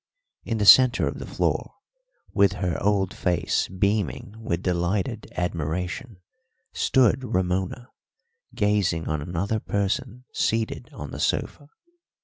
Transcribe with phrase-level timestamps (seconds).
[0.43, 1.75] In the centre of the floor,
[2.33, 6.17] with her old face beaming with delighted admiration,
[6.73, 7.89] stood Ramona,
[8.55, 11.67] gazing on another person seated on the sofa.